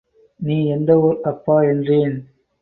[0.39, 2.17] நீ எந்த ஊர் அப்பா என்றேன்.